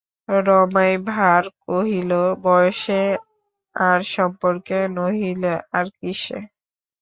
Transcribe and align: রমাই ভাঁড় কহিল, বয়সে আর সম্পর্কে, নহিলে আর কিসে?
রমাই 0.45 0.93
ভাঁড় 1.07 1.47
কহিল, 1.63 2.11
বয়সে 2.43 3.03
আর 3.75 3.99
সম্পর্কে, 4.15 4.77
নহিলে 4.97 5.53
আর 5.77 5.85
কিসে? 5.97 6.39